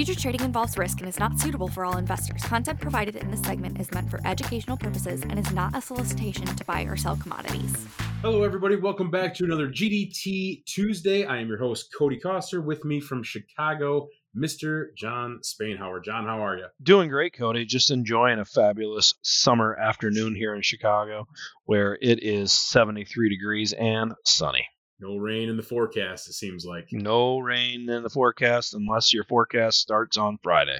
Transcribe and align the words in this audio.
Future 0.00 0.18
trading 0.18 0.40
involves 0.40 0.78
risk 0.78 1.00
and 1.00 1.08
is 1.10 1.18
not 1.18 1.38
suitable 1.38 1.68
for 1.68 1.84
all 1.84 1.98
investors. 1.98 2.42
Content 2.44 2.80
provided 2.80 3.16
in 3.16 3.30
this 3.30 3.42
segment 3.42 3.78
is 3.78 3.90
meant 3.92 4.10
for 4.10 4.18
educational 4.24 4.74
purposes 4.74 5.20
and 5.24 5.38
is 5.38 5.52
not 5.52 5.76
a 5.76 5.80
solicitation 5.82 6.46
to 6.46 6.64
buy 6.64 6.84
or 6.84 6.96
sell 6.96 7.16
commodities. 7.16 7.86
Hello, 8.22 8.42
everybody. 8.42 8.76
Welcome 8.76 9.10
back 9.10 9.34
to 9.34 9.44
another 9.44 9.68
GDT 9.68 10.64
Tuesday. 10.64 11.26
I 11.26 11.36
am 11.36 11.48
your 11.48 11.58
host, 11.58 11.94
Cody 11.98 12.18
Koster. 12.18 12.62
With 12.62 12.82
me 12.82 12.98
from 12.98 13.22
Chicago, 13.22 14.08
Mr. 14.34 14.86
Jon 14.96 15.40
Spainhour. 15.42 16.02
Jon, 16.02 16.24
how 16.24 16.46
are 16.46 16.56
you? 16.56 16.68
Doing 16.82 17.10
great, 17.10 17.34
Cody. 17.36 17.66
Just 17.66 17.90
enjoying 17.90 18.38
a 18.38 18.46
fabulous 18.46 19.12
summer 19.20 19.76
afternoon 19.76 20.34
here 20.34 20.54
in 20.54 20.62
Chicago 20.62 21.26
where 21.66 21.98
it 22.00 22.22
is 22.22 22.52
73 22.54 23.28
degrees 23.28 23.74
and 23.74 24.14
sunny. 24.24 24.66
No 25.00 25.16
rain 25.16 25.48
in 25.48 25.56
the 25.56 25.62
forecast, 25.62 26.28
it 26.28 26.34
seems 26.34 26.64
like. 26.66 26.88
No 26.92 27.38
rain 27.38 27.88
in 27.88 28.02
the 28.02 28.10
forecast 28.10 28.74
unless 28.74 29.14
your 29.14 29.24
forecast 29.24 29.78
starts 29.78 30.18
on 30.18 30.38
Friday. 30.42 30.78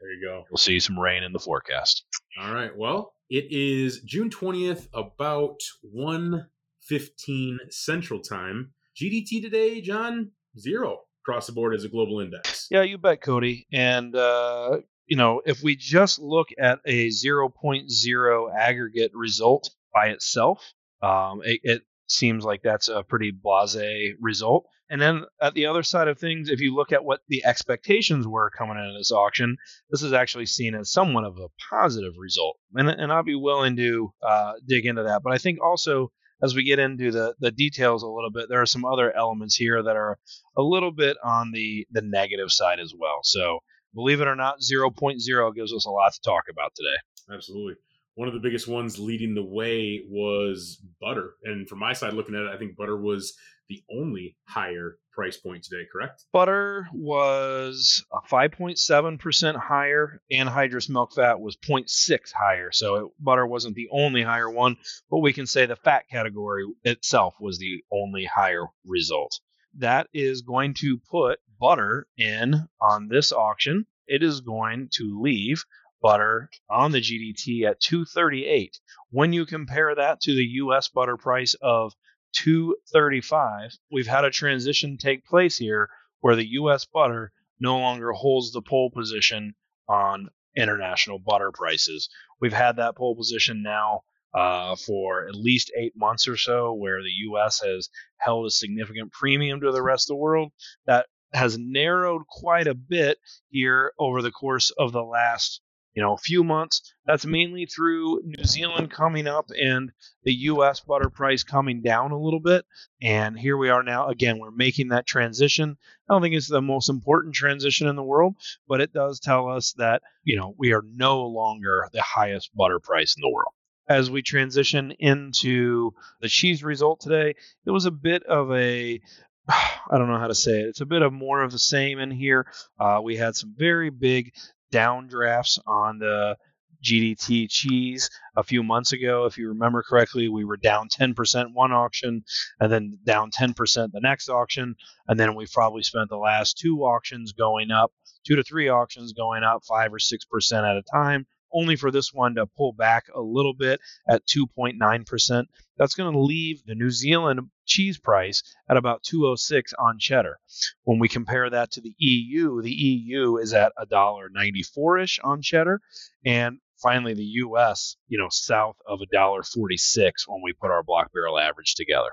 There 0.00 0.12
you 0.12 0.26
go. 0.26 0.44
We'll 0.50 0.56
see 0.56 0.80
some 0.80 0.98
rain 0.98 1.22
in 1.22 1.32
the 1.32 1.38
forecast. 1.38 2.04
All 2.40 2.54
right. 2.54 2.74
Well, 2.74 3.12
it 3.28 3.46
is 3.50 4.00
June 4.00 4.30
20th, 4.30 4.88
about 4.94 5.60
1:15 5.84 7.58
Central 7.68 8.20
Time. 8.20 8.72
GDT 8.96 9.42
today, 9.42 9.82
Jon, 9.82 10.30
zero 10.58 11.00
across 11.22 11.46
the 11.46 11.52
board 11.52 11.74
as 11.74 11.84
a 11.84 11.88
global 11.88 12.20
index. 12.20 12.68
Yeah, 12.70 12.82
you 12.82 12.96
bet, 12.96 13.20
Cody. 13.20 13.66
And 13.70 14.16
uh, 14.16 14.78
you 15.06 15.16
know, 15.16 15.42
if 15.44 15.62
we 15.62 15.76
just 15.76 16.18
look 16.18 16.48
at 16.58 16.80
a 16.86 17.08
0.0 17.08 18.58
aggregate 18.58 19.10
result 19.14 19.70
by 19.92 20.06
itself, 20.08 20.72
um, 21.02 21.42
it, 21.44 21.60
it 21.62 21.82
seems 22.08 22.44
like 22.44 22.62
that's 22.62 22.88
a 22.88 23.02
pretty 23.02 23.30
blase 23.30 24.14
result. 24.20 24.66
And 24.90 25.00
then 25.00 25.24
at 25.40 25.54
the 25.54 25.66
other 25.66 25.82
side 25.82 26.08
of 26.08 26.18
things, 26.18 26.48
if 26.48 26.60
you 26.60 26.74
look 26.74 26.92
at 26.92 27.04
what 27.04 27.20
the 27.28 27.44
expectations 27.44 28.26
were 28.26 28.50
coming 28.50 28.78
into 28.78 28.96
this 28.96 29.12
auction, 29.12 29.56
this 29.90 30.02
is 30.02 30.14
actually 30.14 30.46
seen 30.46 30.74
as 30.74 30.90
somewhat 30.90 31.24
of 31.24 31.36
a 31.38 31.48
positive 31.70 32.14
result. 32.18 32.58
And, 32.74 32.88
and 32.88 33.12
I'll 33.12 33.22
be 33.22 33.34
willing 33.34 33.76
to 33.76 34.12
uh, 34.26 34.52
dig 34.66 34.86
into 34.86 35.02
that. 35.02 35.22
But 35.22 35.34
I 35.34 35.38
think 35.38 35.58
also 35.62 36.10
as 36.42 36.54
we 36.54 36.64
get 36.64 36.78
into 36.78 37.10
the, 37.10 37.34
the 37.40 37.50
details 37.50 38.02
a 38.02 38.08
little 38.08 38.30
bit, 38.30 38.48
there 38.48 38.62
are 38.62 38.66
some 38.66 38.84
other 38.84 39.14
elements 39.14 39.56
here 39.56 39.82
that 39.82 39.96
are 39.96 40.18
a 40.56 40.62
little 40.62 40.92
bit 40.92 41.16
on 41.22 41.50
the, 41.52 41.86
the 41.90 42.02
negative 42.02 42.50
side 42.50 42.80
as 42.80 42.94
well. 42.98 43.20
So 43.24 43.58
believe 43.94 44.22
it 44.22 44.28
or 44.28 44.36
not, 44.36 44.60
0.0 44.60 45.54
gives 45.54 45.74
us 45.74 45.84
a 45.84 45.90
lot 45.90 46.12
to 46.14 46.20
talk 46.22 46.44
about 46.50 46.72
today. 46.74 47.36
Absolutely 47.36 47.74
one 48.18 48.26
of 48.26 48.34
the 48.34 48.40
biggest 48.40 48.66
ones 48.66 48.98
leading 48.98 49.36
the 49.36 49.44
way 49.44 50.02
was 50.08 50.82
butter. 51.00 51.34
And 51.44 51.68
from 51.68 51.78
my 51.78 51.92
side 51.92 52.14
looking 52.14 52.34
at 52.34 52.42
it, 52.42 52.52
I 52.52 52.58
think 52.58 52.76
butter 52.76 53.00
was 53.00 53.34
the 53.68 53.80
only 53.96 54.36
higher 54.44 54.98
price 55.12 55.36
point 55.36 55.62
today, 55.62 55.84
correct? 55.92 56.24
Butter 56.32 56.88
was 56.92 58.04
uh, 58.10 58.18
5.7% 58.28 59.54
higher. 59.54 60.20
Anhydrous 60.32 60.90
milk 60.90 61.12
fat 61.14 61.38
was 61.38 61.56
0.6 61.58 62.32
higher. 62.32 62.72
So 62.72 62.94
it, 62.96 63.12
butter 63.20 63.46
wasn't 63.46 63.76
the 63.76 63.88
only 63.92 64.24
higher 64.24 64.50
one, 64.50 64.78
but 65.08 65.18
we 65.18 65.32
can 65.32 65.46
say 65.46 65.66
the 65.66 65.76
fat 65.76 66.08
category 66.10 66.64
itself 66.82 67.36
was 67.38 67.58
the 67.58 67.84
only 67.92 68.24
higher 68.24 68.64
result. 68.84 69.38
That 69.76 70.08
is 70.12 70.42
going 70.42 70.74
to 70.80 70.98
put 71.08 71.38
butter 71.60 72.08
in 72.16 72.66
on 72.80 73.06
this 73.06 73.30
auction. 73.30 73.86
It 74.08 74.24
is 74.24 74.40
going 74.40 74.88
to 74.94 75.20
leave 75.22 75.64
butter 76.00 76.50
on 76.70 76.92
the 76.92 77.00
GDT 77.00 77.68
at 77.68 77.80
238. 77.80 78.78
When 79.10 79.32
you 79.32 79.46
compare 79.46 79.94
that 79.94 80.20
to 80.22 80.34
the 80.34 80.46
US 80.62 80.88
butter 80.88 81.16
price 81.16 81.54
of 81.60 81.92
235, 82.34 83.72
we've 83.90 84.06
had 84.06 84.24
a 84.24 84.30
transition 84.30 84.96
take 84.98 85.24
place 85.24 85.56
here 85.56 85.88
where 86.20 86.36
the 86.36 86.48
US 86.50 86.84
butter 86.84 87.32
no 87.60 87.78
longer 87.78 88.12
holds 88.12 88.52
the 88.52 88.62
pole 88.62 88.90
position 88.90 89.54
on 89.88 90.28
international 90.56 91.18
butter 91.18 91.50
prices. 91.52 92.08
We've 92.40 92.52
had 92.52 92.76
that 92.76 92.96
pole 92.96 93.16
position 93.16 93.62
now 93.62 94.02
uh, 94.34 94.76
for 94.76 95.26
at 95.26 95.34
least 95.34 95.72
eight 95.76 95.94
months 95.96 96.28
or 96.28 96.36
so, 96.36 96.72
where 96.74 97.02
the 97.02 97.10
U.S. 97.30 97.60
has 97.60 97.88
held 98.18 98.46
a 98.46 98.50
significant 98.50 99.12
premium 99.12 99.60
to 99.60 99.72
the 99.72 99.82
rest 99.82 100.10
of 100.10 100.14
the 100.14 100.20
world. 100.20 100.52
That 100.86 101.06
has 101.32 101.58
narrowed 101.58 102.26
quite 102.26 102.66
a 102.66 102.74
bit 102.74 103.18
here 103.50 103.92
over 103.98 104.22
the 104.22 104.30
course 104.30 104.70
of 104.70 104.92
the 104.92 105.02
last 105.02 105.60
you 105.98 106.04
know, 106.04 106.12
a 106.12 106.18
few 106.18 106.44
months. 106.44 106.94
That's 107.06 107.26
mainly 107.26 107.66
through 107.66 108.20
New 108.22 108.44
Zealand 108.44 108.88
coming 108.88 109.26
up 109.26 109.50
and 109.60 109.90
the 110.22 110.32
U.S. 110.32 110.78
butter 110.78 111.10
price 111.10 111.42
coming 111.42 111.82
down 111.82 112.12
a 112.12 112.20
little 112.20 112.38
bit. 112.38 112.64
And 113.02 113.36
here 113.36 113.56
we 113.56 113.68
are 113.68 113.82
now. 113.82 114.06
Again, 114.06 114.38
we're 114.38 114.52
making 114.52 114.90
that 114.90 115.08
transition. 115.08 115.76
I 116.08 116.14
don't 116.14 116.22
think 116.22 116.36
it's 116.36 116.46
the 116.46 116.62
most 116.62 116.88
important 116.88 117.34
transition 117.34 117.88
in 117.88 117.96
the 117.96 118.04
world, 118.04 118.36
but 118.68 118.80
it 118.80 118.92
does 118.92 119.18
tell 119.18 119.48
us 119.48 119.72
that, 119.78 120.02
you 120.22 120.36
know, 120.36 120.54
we 120.56 120.72
are 120.72 120.84
no 120.86 121.26
longer 121.26 121.88
the 121.92 122.00
highest 122.00 122.54
butter 122.54 122.78
price 122.78 123.16
in 123.16 123.20
the 123.20 123.34
world 123.34 123.52
as 123.88 124.08
we 124.08 124.22
transition 124.22 124.92
into 125.00 125.90
the 126.20 126.28
cheese 126.28 126.62
result 126.62 127.00
today, 127.00 127.34
it 127.64 127.70
was 127.70 127.86
a 127.86 127.90
bit 127.90 128.22
of 128.24 128.52
a 128.52 129.00
I 129.48 129.96
don't 129.96 130.08
know 130.08 130.18
how 130.18 130.28
to 130.28 130.34
say 130.34 130.60
it. 130.60 130.66
It's 130.66 130.82
a 130.82 130.86
bit 130.86 131.00
of 131.00 131.12
more 131.12 131.42
of 131.42 131.52
the 131.52 131.58
same 131.58 131.98
in 131.98 132.10
here. 132.10 132.46
Uh, 132.78 133.00
we 133.02 133.16
had 133.16 133.34
some 133.34 133.54
very 133.56 133.88
big 133.88 134.32
downdrafts 134.72 135.58
on 135.66 135.98
the 135.98 136.36
GDT 136.82 137.48
cheese 137.50 138.08
a 138.36 138.42
few 138.42 138.62
months 138.62 138.92
ago. 138.92 139.24
If 139.24 139.36
you 139.36 139.48
remember 139.48 139.82
correctly, 139.82 140.28
we 140.28 140.44
were 140.44 140.56
down 140.56 140.88
10% 140.88 141.52
one 141.52 141.72
auction 141.72 142.24
and 142.60 142.70
then 142.70 142.98
down 143.04 143.30
10% 143.30 143.92
the 143.92 144.00
next 144.00 144.28
auction. 144.28 144.76
And 145.08 145.18
then 145.18 145.34
we've 145.34 145.50
probably 145.50 145.82
spent 145.82 146.08
the 146.08 146.16
last 146.16 146.58
two 146.58 146.84
auctions 146.84 147.32
going 147.32 147.70
up, 147.70 147.92
two 148.26 148.36
to 148.36 148.42
three 148.42 148.68
auctions 148.68 149.12
going 149.12 149.42
up 149.42 149.62
five 149.68 149.92
or 149.92 149.98
6% 149.98 150.52
at 150.52 150.76
a 150.76 150.82
time 150.82 151.26
only 151.52 151.76
for 151.76 151.90
this 151.90 152.12
one 152.12 152.34
to 152.34 152.46
pull 152.46 152.72
back 152.72 153.06
a 153.14 153.20
little 153.20 153.54
bit 153.54 153.80
at 154.08 154.26
2.9%. 154.26 155.44
That's 155.76 155.94
going 155.94 156.12
to 156.12 156.18
leave 156.18 156.64
the 156.64 156.74
New 156.74 156.90
Zealand 156.90 157.40
cheese 157.64 157.98
price 157.98 158.42
at 158.68 158.76
about 158.76 159.02
206 159.02 159.72
on 159.78 159.98
cheddar. 159.98 160.38
When 160.84 160.98
we 160.98 161.08
compare 161.08 161.48
that 161.50 161.72
to 161.72 161.80
the 161.80 161.94
EU, 161.98 162.62
the 162.62 162.72
EU 162.72 163.36
is 163.36 163.52
at 163.52 163.72
$1.94ish 163.78 165.18
on 165.22 165.42
cheddar 165.42 165.80
and 166.24 166.58
finally 166.80 167.14
the 167.14 167.24
US, 167.24 167.96
you 168.08 168.18
know, 168.18 168.28
south 168.30 168.76
of 168.86 169.00
$1.46 169.12 170.12
when 170.26 170.42
we 170.42 170.52
put 170.52 170.70
our 170.70 170.82
block 170.82 171.12
barrel 171.12 171.38
average 171.38 171.74
together. 171.74 172.10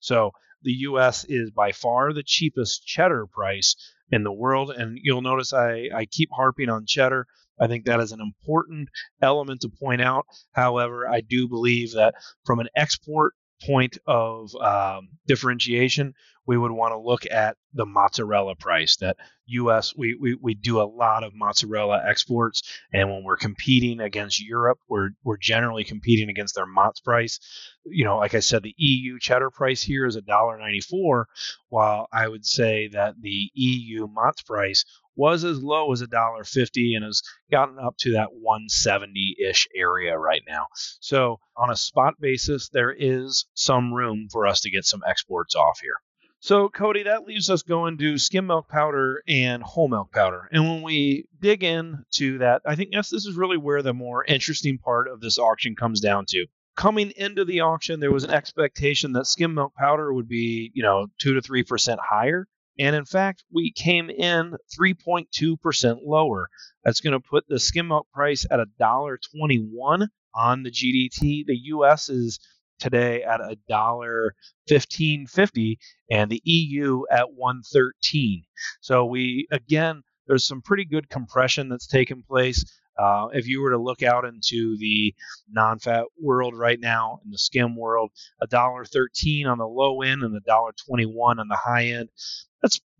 So, 0.00 0.32
the 0.62 0.72
US 0.72 1.24
is 1.24 1.50
by 1.50 1.72
far 1.72 2.12
the 2.12 2.24
cheapest 2.24 2.84
cheddar 2.84 3.26
price 3.26 3.76
in 4.10 4.24
the 4.24 4.32
world 4.32 4.70
and 4.70 4.98
you'll 5.00 5.22
notice 5.22 5.52
I 5.52 5.88
I 5.94 6.06
keep 6.06 6.30
harping 6.32 6.70
on 6.70 6.86
cheddar 6.86 7.26
I 7.58 7.66
think 7.66 7.84
that 7.84 8.00
is 8.00 8.12
an 8.12 8.20
important 8.20 8.88
element 9.22 9.62
to 9.62 9.68
point 9.68 10.02
out. 10.02 10.26
However, 10.52 11.08
I 11.08 11.20
do 11.20 11.48
believe 11.48 11.92
that 11.92 12.14
from 12.44 12.60
an 12.60 12.68
export 12.76 13.34
point 13.64 13.98
of 14.06 14.54
um, 14.56 15.08
differentiation, 15.26 16.14
we 16.46 16.56
would 16.56 16.70
want 16.70 16.92
to 16.92 16.98
look 16.98 17.24
at 17.30 17.56
the 17.72 17.86
mozzarella 17.86 18.54
price. 18.54 18.96
That 18.96 19.16
U.S. 19.46 19.94
We, 19.96 20.16
we 20.20 20.34
we 20.40 20.54
do 20.54 20.80
a 20.80 20.84
lot 20.84 21.24
of 21.24 21.34
mozzarella 21.34 22.02
exports, 22.06 22.62
and 22.92 23.10
when 23.10 23.24
we're 23.24 23.36
competing 23.36 24.00
against 24.00 24.44
Europe, 24.44 24.78
we're 24.88 25.10
we're 25.24 25.38
generally 25.38 25.84
competing 25.84 26.28
against 26.28 26.54
their 26.54 26.66
mozz 26.66 27.02
price. 27.02 27.40
You 27.84 28.04
know, 28.04 28.18
like 28.18 28.34
I 28.34 28.40
said, 28.40 28.62
the 28.62 28.74
EU 28.76 29.18
cheddar 29.18 29.50
price 29.50 29.82
here 29.82 30.06
is 30.06 30.16
a 30.16 30.22
dollar 30.22 30.58
ninety 30.58 30.80
four, 30.80 31.26
while 31.68 32.08
I 32.12 32.28
would 32.28 32.46
say 32.46 32.88
that 32.92 33.14
the 33.20 33.50
EU 33.54 34.06
mozz 34.06 34.44
price 34.44 34.84
was 35.16 35.44
as 35.44 35.62
low 35.62 35.92
as 35.92 36.02
a 36.02 36.06
dollar 36.06 36.44
fifty 36.44 36.94
and 36.94 37.04
has 37.04 37.22
gotten 37.50 37.78
up 37.78 37.96
to 37.98 38.12
that 38.12 38.32
170 38.32 39.36
ish 39.48 39.66
area 39.74 40.16
right 40.18 40.42
now. 40.46 40.66
So 41.00 41.40
on 41.56 41.70
a 41.70 41.76
spot 41.76 42.14
basis, 42.20 42.68
there 42.68 42.92
is 42.92 43.46
some 43.54 43.92
room 43.92 44.28
for 44.30 44.46
us 44.46 44.60
to 44.60 44.70
get 44.70 44.84
some 44.84 45.02
exports 45.06 45.54
off 45.54 45.80
here. 45.80 45.96
So, 46.40 46.68
Cody, 46.68 47.04
that 47.04 47.24
leaves 47.24 47.50
us 47.50 47.62
going 47.62 47.98
to 47.98 48.18
skim 48.18 48.46
milk 48.46 48.68
powder 48.68 49.22
and 49.26 49.62
whole 49.62 49.88
milk 49.88 50.12
powder. 50.12 50.48
And 50.52 50.68
when 50.68 50.82
we 50.82 51.26
dig 51.40 51.64
into 51.64 52.38
that, 52.38 52.62
I 52.64 52.76
think 52.76 52.90
yes, 52.92 53.08
this 53.08 53.26
is 53.26 53.34
really 53.34 53.56
where 53.56 53.82
the 53.82 53.94
more 53.94 54.24
interesting 54.24 54.78
part 54.78 55.08
of 55.08 55.20
this 55.20 55.38
auction 55.38 55.74
comes 55.74 56.00
down 56.00 56.26
to. 56.28 56.46
Coming 56.76 57.12
into 57.16 57.46
the 57.46 57.60
auction, 57.60 58.00
there 58.00 58.12
was 58.12 58.24
an 58.24 58.30
expectation 58.30 59.12
that 59.12 59.26
skim 59.26 59.54
milk 59.54 59.72
powder 59.74 60.12
would 60.12 60.28
be, 60.28 60.70
you 60.74 60.82
know, 60.82 61.06
two 61.18 61.34
to 61.34 61.40
three 61.40 61.62
percent 61.62 62.00
higher. 62.00 62.46
And 62.78 62.94
in 62.94 63.04
fact, 63.04 63.44
we 63.52 63.72
came 63.72 64.10
in 64.10 64.56
3.2% 64.78 65.98
lower. 66.04 66.48
That's 66.84 67.00
going 67.00 67.14
to 67.14 67.20
put 67.20 67.44
the 67.48 67.58
skim 67.58 67.88
milk 67.88 68.06
price 68.12 68.46
at 68.50 68.60
$1.21 68.80 70.08
on 70.34 70.62
the 70.62 70.70
GDT. 70.70 71.46
The 71.46 71.56
US 71.64 72.08
is 72.08 72.38
today 72.78 73.22
at 73.22 73.40
a 73.40 73.56
dollar 73.68 74.34
fifteen 74.68 75.26
fifty, 75.26 75.78
and 76.10 76.30
the 76.30 76.42
EU 76.44 77.02
at 77.10 77.32
one 77.32 77.62
thirteen. 77.72 78.44
So 78.80 79.04
we 79.06 79.46
again, 79.50 80.02
there's 80.26 80.44
some 80.44 80.62
pretty 80.62 80.84
good 80.84 81.08
compression 81.08 81.68
that's 81.68 81.86
taken 81.86 82.22
place. 82.22 82.64
Uh, 82.98 83.28
if 83.34 83.46
you 83.46 83.60
were 83.60 83.70
to 83.70 83.78
look 83.78 84.02
out 84.02 84.24
into 84.24 84.76
the 84.78 85.14
non-fat 85.50 86.04
world 86.18 86.56
right 86.56 86.80
now, 86.80 87.20
in 87.24 87.30
the 87.30 87.36
skim 87.38 87.76
world, 87.76 88.10
a 88.40 88.46
dollar 88.46 88.84
thirteen 88.84 89.46
on 89.46 89.58
the 89.58 89.66
low 89.66 90.02
end 90.02 90.22
and 90.22 90.34
a 90.36 90.40
dollar 90.40 90.72
twenty-one 90.86 91.38
on 91.38 91.48
the 91.48 91.56
high 91.56 91.86
end. 91.86 92.08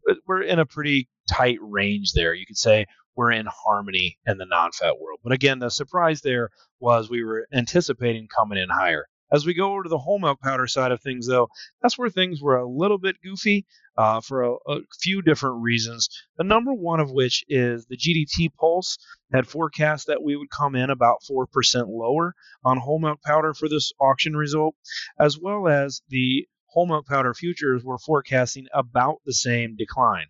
That's 0.07 0.21
we're 0.27 0.43
in 0.43 0.59
a 0.59 0.67
pretty 0.67 1.09
tight 1.29 1.59
range 1.61 2.13
there. 2.13 2.35
You 2.35 2.47
could 2.47 2.59
say 2.59 2.87
we're 3.17 3.33
in 3.33 3.47
harmony 3.47 4.19
in 4.27 4.39
the 4.39 4.47
non-fat 4.47 5.01
world. 5.01 5.21
But 5.23 5.33
again, 5.33 5.59
the 5.59 5.71
surprise 5.71 6.21
there 6.21 6.51
was 6.81 7.09
we 7.09 7.25
were 7.25 7.47
anticipating 7.53 8.29
coming 8.29 8.59
in 8.59 8.69
higher. 8.69 9.07
As 9.33 9.45
we 9.45 9.55
go 9.55 9.73
over 9.73 9.83
to 9.83 9.89
the 9.89 9.99
whole 9.99 10.21
milk 10.21 10.41
powder 10.41 10.69
side 10.69 10.93
of 10.93 11.03
things, 11.03 11.27
though, 11.27 11.49
that's 11.83 11.99
where 11.99 12.09
things 12.09 12.41
were 12.41 12.57
a 12.57 12.69
little 12.69 12.99
bit 12.99 13.17
goofy 13.25 13.67
uh, 13.99 14.21
for 14.21 14.43
a, 14.43 14.55
a, 14.69 14.81
few 15.01 15.21
different 15.21 15.63
reasons. 15.63 16.09
The 16.37 16.45
number 16.45 16.73
one 16.73 17.01
of 17.01 17.11
which 17.11 17.43
is 17.49 17.87
the 17.87 17.97
GDT 17.97 18.55
Pulse 18.55 18.99
had 19.33 19.49
forecast 19.49 20.07
that 20.07 20.23
we 20.23 20.37
would 20.37 20.51
come 20.51 20.77
in 20.77 20.91
about 20.91 21.25
4% 21.29 21.47
lower 21.89 22.35
on 22.65 22.77
whole 22.77 23.01
milk 23.01 23.21
powder 23.23 23.53
for 23.53 23.69
this 23.69 23.91
auction 24.01 24.37
result, 24.37 24.77
as 25.19 25.37
well 25.41 25.67
as 25.67 26.03
the 26.09 26.47
whole 26.77 26.87
milk 26.87 27.07
powder 27.07 27.33
futures 27.33 27.83
were 27.83 27.97
forecasting 27.97 28.67
about 28.75 29.17
the 29.25 29.33
same 29.33 29.77
decline. 29.77 30.27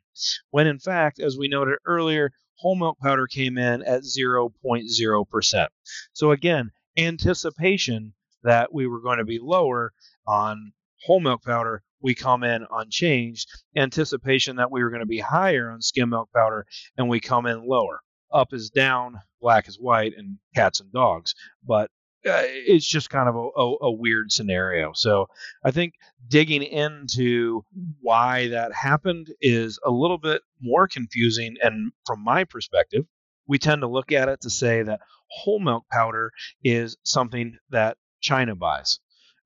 When 0.51 0.69
in 0.69 0.79
fact, 0.79 1.19
as 1.19 1.37
we 1.37 1.49
noted 1.49 1.79
earlier, 1.85 2.31
whole 2.55 2.77
milk 2.77 2.99
powder 3.01 3.27
came 3.27 3.59
in 3.59 3.83
at 3.83 4.03
0.0%. 4.03 5.67
So 6.13 6.31
again, 6.31 6.71
anticipation 6.97 8.15
that 8.45 8.73
we 8.73 8.87
were 8.87 9.01
going 9.01 9.19
to 9.19 9.25
be 9.25 9.41
lower 9.43 9.93
on 10.25 10.73
whole 11.05 11.19
milk 11.19 11.43
powder, 11.43 11.83
we 12.01 12.15
come 12.15 12.45
in 12.45 12.65
unchanged. 12.71 13.49
Anticipation 13.77 14.55
that 14.55 14.71
we 14.71 14.85
were 14.85 14.91
going 14.91 15.01
to 15.01 15.07
be 15.07 15.19
higher 15.19 15.69
on 15.73 15.83
skim 15.83 16.11
milk 16.11 16.29
powder, 16.33 16.65
and 16.97 17.09
we 17.09 17.19
come 17.19 17.47
in 17.47 17.67
lower. 17.67 18.03
Up 18.33 18.53
is 18.53 18.71
down, 18.71 19.21
black 19.41 19.67
is 19.67 19.81
white, 19.81 20.13
and 20.17 20.39
cats 20.55 20.79
and 20.79 20.93
dogs. 20.93 21.35
But 21.67 21.91
uh, 22.27 22.43
it's 22.45 22.87
just 22.87 23.11
kind 23.11 23.29
of 23.29 23.37
a, 23.37 23.39
a, 23.39 23.77
a, 23.83 23.93
weird 23.93 24.33
scenario. 24.33 24.93
So 24.95 25.29
I 25.65 25.71
think 25.71 25.95
digging 26.29 26.63
into 26.63 27.65
why 28.01 28.49
that 28.49 28.73
happened 28.73 29.29
is 29.41 29.79
a 29.85 29.91
little 29.91 30.19
bit 30.19 30.43
more 30.61 30.89
confusing. 30.89 31.57
And 31.63 31.93
from 32.05 32.25
my 32.25 32.45
perspective, 32.45 33.05
we 33.47 33.59
tend 33.59 33.83
to 33.83 33.89
look 33.89 34.13
at 34.13 34.29
it 34.29 34.41
to 34.43 34.51
say 34.51 34.83
that 34.83 35.01
whole 35.29 35.61
milk 35.61 35.85
powder 35.91 36.33
is 36.65 36.97
something 37.05 37.57
that 37.71 37.97
China 38.21 38.55
buys. 38.55 38.99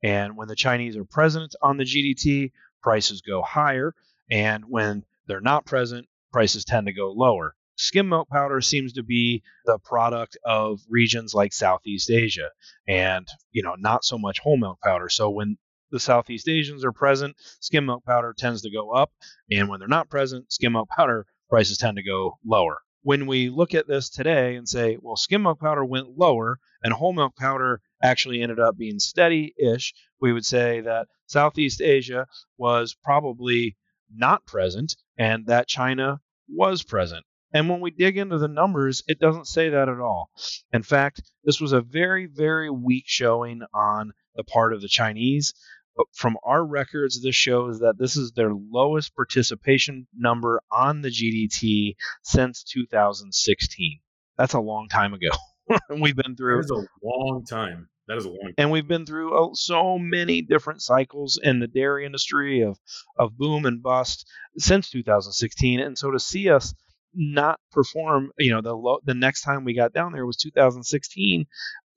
And 0.02 0.36
when 0.36 0.48
the 0.48 0.56
Chinese 0.56 0.96
are 0.96 1.04
present 1.04 1.54
on 1.60 1.76
the 1.76 1.84
GDT, 1.84 2.52
prices 2.82 3.20
go 3.20 3.42
higher. 3.42 3.94
And 4.30 4.64
when 4.68 5.04
they're 5.26 5.40
not 5.40 5.66
present, 5.66 6.06
prices 6.32 6.64
tend 6.64 6.86
to 6.86 6.92
go 6.92 7.12
lower. 7.12 7.54
Skim 7.80 8.10
milk 8.10 8.28
powder 8.28 8.60
seems 8.60 8.92
to 8.92 9.02
be 9.02 9.42
the 9.64 9.78
product 9.78 10.36
of 10.44 10.80
regions 10.88 11.32
like 11.32 11.54
Southeast 11.54 12.10
Asia 12.10 12.50
and, 12.86 13.26
you 13.52 13.62
know, 13.62 13.74
not 13.78 14.04
so 14.04 14.18
much 14.18 14.38
whole 14.38 14.58
milk 14.58 14.78
powder. 14.84 15.08
So 15.08 15.30
when 15.30 15.56
the 15.90 15.98
Southeast 15.98 16.46
Asians 16.46 16.84
are 16.84 16.92
present, 16.92 17.36
skim 17.60 17.86
milk 17.86 18.04
powder 18.04 18.34
tends 18.36 18.60
to 18.62 18.70
go 18.70 18.90
up. 18.90 19.10
And 19.50 19.70
when 19.70 19.80
they're 19.80 19.88
not 19.88 20.10
present, 20.10 20.52
skim 20.52 20.72
milk 20.72 20.90
powder 20.90 21.24
prices 21.48 21.78
tend 21.78 21.96
to 21.96 22.02
go 22.02 22.38
lower. 22.44 22.80
When 23.02 23.26
we 23.26 23.48
look 23.48 23.74
at 23.74 23.88
this 23.88 24.10
today 24.10 24.56
and 24.56 24.68
say, 24.68 24.98
well, 25.00 25.16
skim 25.16 25.42
milk 25.42 25.58
powder 25.58 25.84
went 25.84 26.18
lower 26.18 26.58
and 26.82 26.92
whole 26.92 27.14
milk 27.14 27.34
powder 27.34 27.80
actually 28.02 28.42
ended 28.42 28.60
up 28.60 28.76
being 28.76 28.98
steady 28.98 29.54
ish, 29.58 29.94
we 30.20 30.34
would 30.34 30.44
say 30.44 30.82
that 30.82 31.08
Southeast 31.28 31.80
Asia 31.80 32.26
was 32.58 32.94
probably 33.02 33.78
not 34.14 34.44
present 34.44 34.96
and 35.16 35.46
that 35.46 35.66
China 35.66 36.20
was 36.46 36.82
present. 36.82 37.24
And 37.52 37.68
when 37.68 37.80
we 37.80 37.90
dig 37.90 38.16
into 38.16 38.38
the 38.38 38.48
numbers, 38.48 39.02
it 39.08 39.18
doesn't 39.18 39.46
say 39.46 39.70
that 39.70 39.88
at 39.88 40.00
all. 40.00 40.30
In 40.72 40.82
fact, 40.82 41.22
this 41.44 41.60
was 41.60 41.72
a 41.72 41.80
very, 41.80 42.26
very 42.26 42.70
weak 42.70 43.04
showing 43.06 43.62
on 43.74 44.12
the 44.36 44.44
part 44.44 44.72
of 44.72 44.80
the 44.80 44.88
Chinese. 44.88 45.54
But 45.96 46.06
from 46.14 46.36
our 46.44 46.64
records, 46.64 47.20
this 47.20 47.34
shows 47.34 47.80
that 47.80 47.98
this 47.98 48.16
is 48.16 48.32
their 48.32 48.52
lowest 48.54 49.14
participation 49.16 50.06
number 50.16 50.60
on 50.70 51.02
the 51.02 51.10
GDT 51.10 51.96
since 52.22 52.62
2016. 52.62 54.00
That's 54.38 54.54
a 54.54 54.60
long 54.60 54.88
time 54.88 55.12
ago. 55.12 55.30
we've 56.00 56.16
been 56.16 56.36
through. 56.36 56.62
That 56.62 56.64
is 56.64 56.70
a 56.70 57.06
long 57.06 57.44
time. 57.44 57.88
That 58.06 58.16
is 58.16 58.24
a 58.24 58.28
long. 58.28 58.38
Time. 58.42 58.54
And 58.58 58.70
we've 58.70 58.88
been 58.88 59.06
through 59.06 59.36
oh, 59.36 59.50
so 59.54 59.98
many 59.98 60.42
different 60.42 60.82
cycles 60.82 61.38
in 61.42 61.58
the 61.58 61.66
dairy 61.66 62.06
industry 62.06 62.62
of 62.62 62.78
of 63.18 63.36
boom 63.36 63.66
and 63.66 63.82
bust 63.82 64.26
since 64.56 64.90
2016, 64.90 65.80
and 65.80 65.98
so 65.98 66.12
to 66.12 66.18
see 66.18 66.48
us 66.48 66.74
not 67.14 67.60
perform, 67.72 68.30
you 68.38 68.52
know, 68.52 68.60
the 68.60 68.74
lo- 68.74 69.00
the 69.04 69.14
next 69.14 69.42
time 69.42 69.64
we 69.64 69.74
got 69.74 69.92
down 69.92 70.12
there 70.12 70.26
was 70.26 70.36
2016 70.36 71.46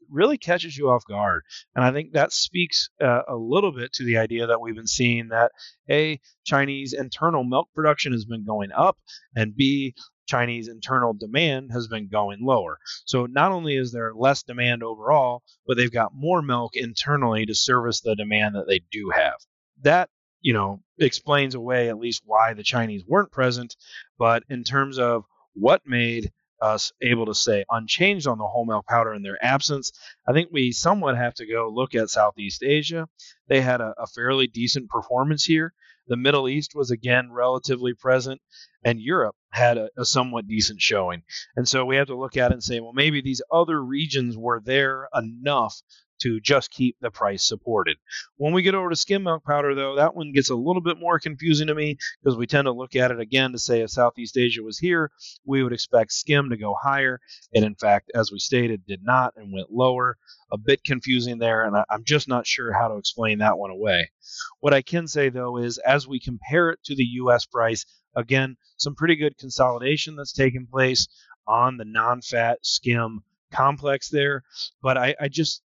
really 0.09 0.37
catches 0.37 0.77
you 0.77 0.89
off 0.89 1.05
guard. 1.07 1.43
And 1.75 1.83
I 1.83 1.91
think 1.91 2.13
that 2.13 2.31
speaks 2.31 2.89
uh, 3.01 3.21
a 3.27 3.35
little 3.35 3.71
bit 3.71 3.93
to 3.93 4.05
the 4.05 4.17
idea 4.17 4.47
that 4.47 4.61
we've 4.61 4.75
been 4.75 4.87
seeing 4.87 5.29
that 5.29 5.51
A, 5.89 6.19
Chinese 6.45 6.93
internal 6.93 7.43
milk 7.43 7.69
production 7.73 8.11
has 8.13 8.25
been 8.25 8.45
going 8.45 8.71
up, 8.71 8.97
and 9.35 9.55
B, 9.55 9.95
Chinese 10.25 10.67
internal 10.69 11.13
demand 11.13 11.71
has 11.73 11.87
been 11.87 12.07
going 12.07 12.39
lower. 12.41 12.77
So 13.05 13.25
not 13.25 13.51
only 13.51 13.75
is 13.75 13.91
there 13.91 14.13
less 14.15 14.43
demand 14.43 14.83
overall, 14.83 15.43
but 15.67 15.77
they've 15.77 15.91
got 15.91 16.13
more 16.13 16.41
milk 16.41 16.75
internally 16.75 17.45
to 17.45 17.55
service 17.55 18.01
the 18.01 18.15
demand 18.15 18.55
that 18.55 18.67
they 18.67 18.81
do 18.91 19.11
have. 19.13 19.35
That, 19.81 20.09
you 20.43 20.53
know, 20.53 20.81
explains 20.99 21.55
away 21.55 21.89
at 21.89 21.97
least 21.97 22.21
why 22.25 22.53
the 22.53 22.63
Chinese 22.63 23.03
weren't 23.07 23.31
present. 23.31 23.75
But 24.19 24.43
in 24.49 24.63
terms 24.63 24.99
of 24.99 25.23
what 25.53 25.81
made 25.87 26.31
us 26.61 26.91
able 27.01 27.25
to 27.25 27.33
say 27.33 27.65
unchanged 27.69 28.27
on 28.27 28.37
the 28.37 28.47
whole 28.47 28.65
milk 28.65 28.85
powder 28.85 29.13
in 29.13 29.23
their 29.23 29.43
absence, 29.43 29.91
I 30.27 30.33
think 30.33 30.49
we 30.51 30.71
somewhat 30.71 31.17
have 31.17 31.33
to 31.35 31.47
go 31.47 31.71
look 31.73 31.95
at 31.95 32.09
Southeast 32.09 32.61
Asia. 32.61 33.07
They 33.47 33.61
had 33.61 33.81
a, 33.81 33.93
a 33.97 34.05
fairly 34.07 34.47
decent 34.47 34.89
performance 34.89 35.43
here. 35.45 35.73
The 36.07 36.17
Middle 36.17 36.49
East 36.49 36.75
was 36.75 36.91
again 36.91 37.31
relatively 37.31 37.93
present, 37.93 38.41
and 38.83 38.99
Europe 38.99 39.37
had 39.51 39.77
a, 39.77 39.89
a, 39.97 40.03
somewhat 40.03 40.47
decent 40.47 40.81
showing. 40.81 41.23
And 41.55 41.67
so 41.67 41.85
we 41.85 41.95
have 41.95 42.07
to 42.07 42.17
look 42.17 42.35
at 42.35 42.51
it 42.51 42.55
and 42.55 42.63
say, 42.63 42.81
well, 42.81 42.91
maybe 42.91 43.21
these 43.21 43.41
other 43.49 43.81
regions 43.81 44.35
were 44.35 44.59
there 44.59 45.07
enough 45.15 45.81
to 46.21 46.39
just 46.39 46.71
keep 46.71 46.95
the 47.01 47.11
price 47.11 47.47
supported. 47.47 47.97
When 48.37 48.53
we 48.53 48.61
get 48.61 48.75
over 48.75 48.89
to 48.89 48.95
skim 48.95 49.23
milk 49.23 49.43
powder, 49.43 49.75
though, 49.75 49.95
that 49.95 50.15
one 50.15 50.31
gets 50.31 50.49
a 50.49 50.55
little 50.55 50.81
bit 50.81 50.99
more 50.99 51.19
confusing 51.19 51.67
to 51.67 51.75
me 51.75 51.97
because 52.21 52.37
we 52.37 52.47
tend 52.47 52.65
to 52.65 52.71
look 52.71 52.95
at 52.95 53.11
it 53.11 53.19
again 53.19 53.51
to 53.51 53.59
say 53.59 53.81
if 53.81 53.89
Southeast 53.89 54.37
Asia 54.37 54.63
was 54.63 54.79
here, 54.79 55.11
we 55.45 55.63
would 55.63 55.73
expect 55.73 56.11
skim 56.11 56.49
to 56.49 56.57
go 56.57 56.75
higher. 56.81 57.19
And 57.53 57.65
in 57.65 57.75
fact, 57.75 58.11
as 58.15 58.31
we 58.31 58.39
stated, 58.39 58.85
did 58.85 59.03
not 59.03 59.33
and 59.35 59.53
went 59.53 59.71
lower. 59.71 60.17
A 60.51 60.57
bit 60.57 60.83
confusing 60.83 61.39
there, 61.39 61.63
and 61.65 61.75
I'm 61.89 62.03
just 62.03 62.27
not 62.27 62.45
sure 62.45 62.71
how 62.73 62.87
to 62.87 62.97
explain 62.97 63.39
that 63.39 63.57
one 63.57 63.71
away. 63.71 64.11
What 64.59 64.73
I 64.73 64.83
can 64.83 65.07
say, 65.07 65.29
though, 65.29 65.57
is 65.57 65.79
as 65.79 66.07
we 66.07 66.19
compare 66.19 66.69
it 66.69 66.79
to 66.83 66.95
the 66.95 67.03
US 67.03 67.45
price, 67.47 67.85
again, 68.15 68.57
some 68.77 68.93
pretty 68.93 69.15
good 69.15 69.37
consolidation 69.39 70.15
that's 70.15 70.31
taken 70.31 70.67
place 70.67 71.07
on 71.47 71.77
the 71.77 71.85
non 71.85 72.21
fat 72.21 72.59
skim 72.61 73.23
complex 73.51 74.09
there. 74.09 74.43
But 74.81 74.97
I, 74.97 75.15
I 75.19 75.27
just 75.27 75.62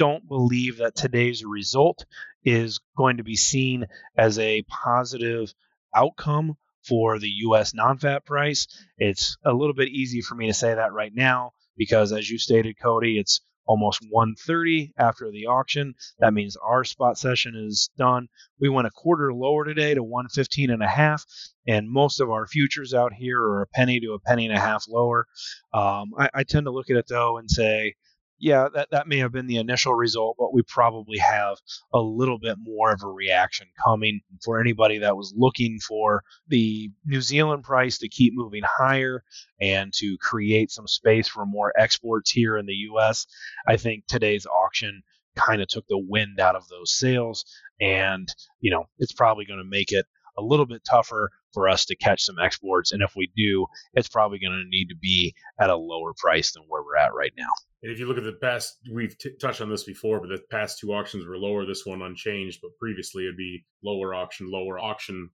don't 0.00 0.26
believe 0.26 0.78
that 0.78 0.96
today's 0.96 1.44
result 1.44 2.06
is 2.42 2.80
going 2.96 3.18
to 3.18 3.22
be 3.22 3.36
seen 3.36 3.84
as 4.16 4.38
a 4.38 4.62
positive 4.62 5.52
outcome 5.94 6.56
for 6.88 7.18
the 7.18 7.28
US 7.28 7.74
non 7.74 7.98
fat 7.98 8.24
price. 8.24 8.66
It's 8.96 9.36
a 9.44 9.52
little 9.52 9.74
bit 9.74 9.88
easy 9.88 10.22
for 10.22 10.34
me 10.36 10.46
to 10.46 10.54
say 10.54 10.74
that 10.74 10.94
right 10.94 11.12
now 11.14 11.52
because, 11.76 12.12
as 12.12 12.30
you 12.30 12.38
stated, 12.38 12.76
Cody, 12.82 13.18
it's 13.18 13.42
almost 13.66 14.00
130 14.08 14.94
after 14.96 15.30
the 15.30 15.44
auction. 15.48 15.92
That 16.18 16.32
means 16.32 16.56
our 16.56 16.82
spot 16.82 17.18
session 17.18 17.54
is 17.54 17.90
done. 17.98 18.28
We 18.58 18.70
went 18.70 18.86
a 18.86 18.90
quarter 18.90 19.34
lower 19.34 19.66
today 19.66 19.92
to 19.92 20.02
115 20.02 20.70
and 20.70 20.82
a 20.82 20.88
half, 20.88 21.26
and 21.68 21.90
most 21.90 22.22
of 22.22 22.30
our 22.30 22.46
futures 22.46 22.94
out 22.94 23.12
here 23.12 23.38
are 23.38 23.60
a 23.60 23.66
penny 23.66 24.00
to 24.00 24.14
a 24.14 24.18
penny 24.18 24.46
and 24.46 24.56
a 24.56 24.60
half 24.60 24.86
lower. 24.88 25.26
Um, 25.74 26.12
I, 26.18 26.30
I 26.32 26.44
tend 26.44 26.64
to 26.64 26.72
look 26.72 26.88
at 26.88 26.96
it 26.96 27.06
though 27.06 27.36
and 27.36 27.50
say, 27.50 27.96
yeah, 28.40 28.68
that, 28.72 28.88
that 28.90 29.06
may 29.06 29.18
have 29.18 29.32
been 29.32 29.46
the 29.46 29.58
initial 29.58 29.94
result, 29.94 30.36
but 30.38 30.54
we 30.54 30.62
probably 30.62 31.18
have 31.18 31.58
a 31.92 32.00
little 32.00 32.38
bit 32.38 32.56
more 32.58 32.90
of 32.90 33.02
a 33.02 33.06
reaction 33.06 33.66
coming 33.84 34.22
for 34.42 34.58
anybody 34.58 34.98
that 34.98 35.16
was 35.16 35.34
looking 35.36 35.78
for 35.78 36.24
the 36.48 36.90
New 37.04 37.20
Zealand 37.20 37.64
price 37.64 37.98
to 37.98 38.08
keep 38.08 38.32
moving 38.34 38.62
higher 38.64 39.22
and 39.60 39.92
to 39.94 40.16
create 40.18 40.70
some 40.70 40.86
space 40.86 41.28
for 41.28 41.44
more 41.44 41.72
exports 41.78 42.30
here 42.30 42.56
in 42.56 42.64
the 42.64 42.72
U.S. 42.72 43.26
I 43.68 43.76
think 43.76 44.06
today's 44.06 44.46
auction 44.46 45.02
kind 45.36 45.60
of 45.60 45.68
took 45.68 45.86
the 45.88 45.98
wind 45.98 46.40
out 46.40 46.56
of 46.56 46.66
those 46.68 46.92
sails, 46.92 47.44
and 47.78 48.26
you 48.60 48.70
know 48.70 48.88
it's 48.98 49.12
probably 49.12 49.44
going 49.44 49.60
to 49.60 49.68
make 49.68 49.92
it 49.92 50.06
a 50.38 50.42
little 50.42 50.66
bit 50.66 50.82
tougher 50.88 51.30
for 51.52 51.68
us 51.68 51.84
to 51.84 51.96
catch 51.96 52.22
some 52.22 52.38
exports. 52.38 52.92
And 52.92 53.02
if 53.02 53.12
we 53.16 53.30
do, 53.36 53.66
it's 53.92 54.08
probably 54.08 54.38
going 54.38 54.52
to 54.52 54.68
need 54.68 54.86
to 54.86 54.96
be 54.96 55.34
at 55.60 55.68
a 55.68 55.76
lower 55.76 56.14
price 56.16 56.52
than 56.52 56.62
where 56.68 56.82
we're 56.82 56.96
at 56.96 57.14
right 57.14 57.32
now. 57.36 57.50
And 57.82 57.90
if 57.90 57.98
you 57.98 58.06
look 58.06 58.18
at 58.18 58.24
the 58.24 58.32
past, 58.32 58.78
we've 58.92 59.16
t- 59.16 59.36
touched 59.40 59.60
on 59.60 59.70
this 59.70 59.84
before, 59.84 60.20
but 60.20 60.28
the 60.28 60.42
past 60.50 60.78
two 60.78 60.92
auctions 60.92 61.26
were 61.26 61.38
lower. 61.38 61.64
This 61.64 61.86
one 61.86 62.02
unchanged, 62.02 62.60
but 62.62 62.76
previously 62.78 63.24
it'd 63.24 63.36
be 63.36 63.64
lower 63.82 64.14
auction, 64.14 64.50
lower 64.50 64.78
auction, 64.78 65.30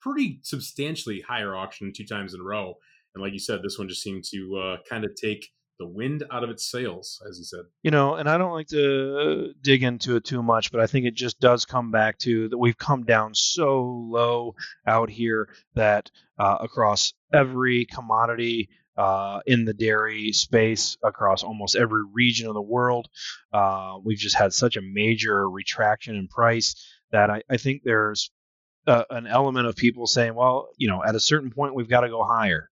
pretty 0.00 0.40
substantially 0.42 1.20
higher 1.20 1.54
auction 1.54 1.92
two 1.94 2.06
times 2.06 2.34
in 2.34 2.40
a 2.40 2.44
row. 2.44 2.74
And 3.14 3.22
like 3.22 3.34
you 3.34 3.38
said, 3.38 3.60
this 3.62 3.78
one 3.78 3.88
just 3.88 4.02
seemed 4.02 4.24
to 4.32 4.56
uh, 4.56 4.76
kind 4.88 5.04
of 5.04 5.14
take 5.14 5.50
the 5.78 5.86
wind 5.86 6.24
out 6.30 6.44
of 6.44 6.50
its 6.50 6.70
sails, 6.70 7.20
as 7.28 7.38
you 7.38 7.44
said. 7.44 7.64
You 7.82 7.90
know, 7.90 8.14
and 8.14 8.28
I 8.28 8.38
don't 8.38 8.52
like 8.52 8.68
to 8.68 9.52
dig 9.60 9.82
into 9.82 10.16
it 10.16 10.24
too 10.24 10.42
much, 10.42 10.70
but 10.70 10.80
I 10.80 10.86
think 10.86 11.06
it 11.06 11.14
just 11.14 11.40
does 11.40 11.64
come 11.64 11.90
back 11.90 12.18
to 12.18 12.48
that 12.48 12.58
we've 12.58 12.78
come 12.78 13.04
down 13.04 13.34
so 13.34 13.82
low 13.82 14.54
out 14.86 15.10
here 15.10 15.48
that 15.74 16.10
uh, 16.38 16.58
across 16.60 17.12
every 17.32 17.86
commodity 17.86 18.68
uh, 18.96 19.40
in 19.46 19.64
the 19.64 19.74
dairy 19.74 20.32
space 20.32 20.96
across 21.02 21.42
almost 21.42 21.76
every 21.76 22.02
region 22.12 22.48
of 22.48 22.54
the 22.54 22.62
world. 22.62 23.08
Uh, 23.52 23.96
we've 24.04 24.18
just 24.18 24.36
had 24.36 24.52
such 24.52 24.76
a 24.76 24.82
major 24.82 25.48
retraction 25.48 26.16
in 26.16 26.28
price 26.28 26.74
that 27.10 27.30
I, 27.30 27.42
I 27.48 27.56
think 27.56 27.82
there's 27.84 28.30
uh, 28.86 29.04
an 29.10 29.26
element 29.26 29.66
of 29.66 29.76
people 29.76 30.06
saying, 30.06 30.34
well, 30.34 30.68
you 30.76 30.88
know, 30.88 31.02
at 31.04 31.14
a 31.14 31.20
certain 31.20 31.50
point 31.50 31.74
we've 31.74 31.88
got 31.88 32.00
to 32.00 32.08
go 32.08 32.24
higher, 32.24 32.68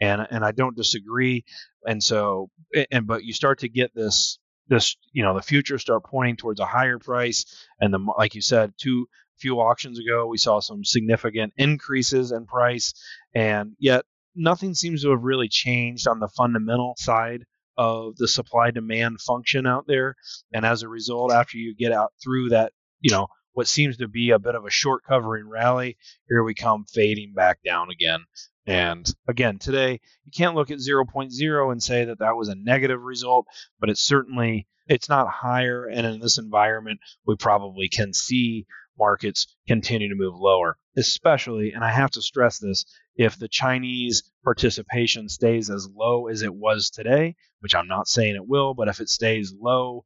and 0.00 0.26
and 0.30 0.44
I 0.44 0.52
don't 0.52 0.76
disagree. 0.76 1.44
And 1.86 2.02
so, 2.02 2.50
and 2.90 3.06
but 3.06 3.24
you 3.24 3.32
start 3.32 3.60
to 3.60 3.68
get 3.68 3.94
this 3.94 4.38
this 4.68 4.96
you 5.12 5.22
know 5.22 5.34
the 5.34 5.42
future 5.42 5.78
start 5.78 6.04
pointing 6.04 6.36
towards 6.36 6.60
a 6.60 6.66
higher 6.66 6.98
price, 6.98 7.44
and 7.80 7.92
the 7.92 7.98
like 8.18 8.34
you 8.34 8.40
said, 8.40 8.72
two 8.78 9.06
few 9.38 9.60
auctions 9.60 9.98
ago 9.98 10.26
we 10.26 10.38
saw 10.38 10.60
some 10.60 10.84
significant 10.84 11.52
increases 11.56 12.32
in 12.32 12.46
price, 12.46 12.94
and 13.34 13.76
yet 13.78 14.04
nothing 14.34 14.74
seems 14.74 15.02
to 15.02 15.10
have 15.10 15.22
really 15.22 15.48
changed 15.48 16.08
on 16.08 16.20
the 16.20 16.28
fundamental 16.28 16.94
side 16.98 17.44
of 17.76 18.16
the 18.16 18.28
supply 18.28 18.70
demand 18.70 19.20
function 19.20 19.66
out 19.66 19.86
there. 19.86 20.14
And 20.52 20.64
as 20.64 20.82
a 20.82 20.88
result, 20.88 21.32
after 21.32 21.58
you 21.58 21.74
get 21.74 21.92
out 21.92 22.12
through 22.22 22.50
that, 22.50 22.72
you 23.00 23.10
know, 23.10 23.28
what 23.52 23.68
seems 23.68 23.98
to 23.98 24.08
be 24.08 24.30
a 24.30 24.38
bit 24.38 24.54
of 24.54 24.64
a 24.64 24.70
short 24.70 25.04
covering 25.04 25.48
rally, 25.48 25.96
here 26.28 26.42
we 26.42 26.54
come 26.54 26.84
fading 26.92 27.32
back 27.34 27.58
down 27.64 27.88
again. 27.90 28.20
And 28.66 29.08
again, 29.28 29.58
today 29.58 30.00
you 30.24 30.32
can't 30.34 30.54
look 30.54 30.70
at 30.70 30.78
0.0 30.78 31.72
and 31.72 31.82
say 31.82 32.06
that 32.06 32.18
that 32.18 32.36
was 32.36 32.48
a 32.48 32.54
negative 32.54 33.02
result, 33.02 33.46
but 33.78 33.90
it's 33.90 34.02
certainly 34.02 34.66
it's 34.86 35.08
not 35.08 35.28
higher. 35.28 35.86
And 35.86 36.06
in 36.06 36.20
this 36.20 36.38
environment, 36.38 37.00
we 37.26 37.36
probably 37.36 37.88
can 37.88 38.12
see 38.12 38.66
markets 38.98 39.46
continue 39.66 40.08
to 40.08 40.14
move 40.14 40.34
lower, 40.36 40.76
especially, 40.96 41.72
and 41.72 41.84
I 41.84 41.90
have 41.90 42.10
to 42.12 42.22
stress 42.22 42.58
this, 42.58 42.84
if 43.16 43.38
the 43.38 43.48
Chinese 43.48 44.22
participation 44.42 45.28
stays 45.28 45.70
as 45.70 45.88
low 45.94 46.28
as 46.28 46.42
it 46.42 46.54
was 46.54 46.90
today, 46.90 47.36
which 47.60 47.74
I'm 47.74 47.88
not 47.88 48.08
saying 48.08 48.34
it 48.34 48.46
will, 48.46 48.74
but 48.74 48.88
if 48.88 49.00
it 49.00 49.08
stays 49.08 49.54
low 49.58 50.04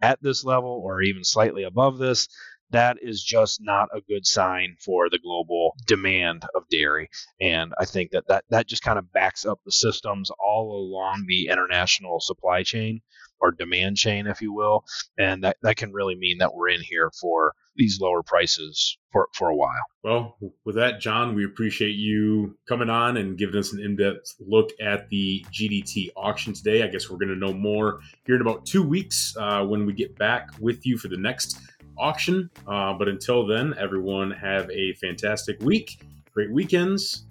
at 0.00 0.22
this 0.22 0.44
level 0.44 0.82
or 0.84 1.02
even 1.02 1.24
slightly 1.24 1.64
above 1.64 1.98
this, 1.98 2.28
that 2.70 2.96
is 3.00 3.22
just 3.22 3.60
not 3.62 3.88
a 3.94 4.00
good 4.00 4.26
sign 4.26 4.76
for 4.84 5.08
the 5.08 5.18
global 5.18 5.74
demand 5.86 6.44
of 6.54 6.68
dairy. 6.68 7.08
And 7.40 7.72
I 7.78 7.84
think 7.84 8.10
that 8.10 8.26
that, 8.28 8.44
that 8.50 8.66
just 8.66 8.82
kind 8.82 8.98
of 8.98 9.12
backs 9.12 9.46
up 9.46 9.60
the 9.64 9.72
systems 9.72 10.30
all 10.44 10.72
along 10.72 11.26
the 11.28 11.48
international 11.48 12.20
supply 12.20 12.64
chain 12.64 13.02
or 13.38 13.52
demand 13.52 13.98
chain, 13.98 14.26
if 14.26 14.40
you 14.40 14.52
will. 14.52 14.84
And 15.16 15.44
that, 15.44 15.58
that 15.62 15.76
can 15.76 15.92
really 15.92 16.16
mean 16.16 16.38
that 16.38 16.54
we're 16.54 16.70
in 16.70 16.82
here 16.82 17.10
for 17.20 17.52
these 17.76 18.00
lower 18.00 18.22
prices 18.22 18.98
for, 19.12 19.28
for 19.32 19.50
a 19.50 19.56
while. 19.56 19.82
Well, 20.02 20.36
with 20.64 20.76
that, 20.76 21.00
Jon, 21.00 21.34
we 21.34 21.44
appreciate 21.44 21.96
you 21.96 22.56
coming 22.68 22.90
on 22.90 23.16
and 23.16 23.36
giving 23.36 23.56
us 23.56 23.72
an 23.72 23.80
in 23.80 23.96
depth 23.96 24.34
look 24.40 24.70
at 24.80 25.08
the 25.08 25.44
GDT 25.52 26.10
auction 26.16 26.52
today. 26.52 26.82
I 26.82 26.88
guess 26.88 27.10
we're 27.10 27.18
going 27.18 27.28
to 27.28 27.36
know 27.36 27.52
more 27.52 28.00
here 28.24 28.36
in 28.36 28.40
about 28.40 28.66
two 28.66 28.82
weeks 28.82 29.34
uh, 29.38 29.64
when 29.64 29.86
we 29.86 29.92
get 29.92 30.16
back 30.16 30.50
with 30.60 30.86
you 30.86 30.98
for 30.98 31.08
the 31.08 31.16
next 31.16 31.58
auction. 31.98 32.50
Uh, 32.66 32.92
but 32.94 33.08
until 33.08 33.46
then, 33.46 33.74
everyone 33.78 34.30
have 34.30 34.70
a 34.70 34.92
fantastic 34.94 35.60
week, 35.60 36.00
great 36.32 36.50
weekends, 36.50 37.26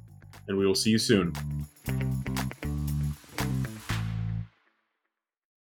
and 0.48 0.58
we 0.58 0.66
will 0.66 0.76
see 0.76 0.90
you 0.90 0.98
soon. 0.98 1.34